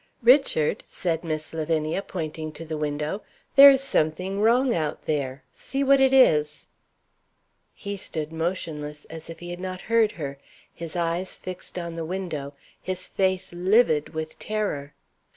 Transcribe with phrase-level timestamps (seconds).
[0.23, 3.21] "Richard," said Miss Lavinia, pointing to the window,
[3.55, 5.43] "there is something wrong out there.
[5.53, 6.65] See what it is."
[7.75, 10.39] He stood motionless, as if he had not heard her,
[10.73, 14.95] his eyes fixed on the window, his face livid with terror.